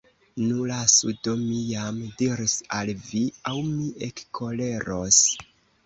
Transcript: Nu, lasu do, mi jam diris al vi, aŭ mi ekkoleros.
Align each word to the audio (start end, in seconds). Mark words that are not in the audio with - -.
Nu, 0.43 0.55
lasu 0.69 1.13
do, 1.27 1.35
mi 1.41 1.59
jam 1.75 2.01
diris 2.23 2.57
al 2.81 2.95
vi, 3.05 3.25
aŭ 3.53 3.57
mi 3.71 3.95
ekkoleros. 4.13 5.27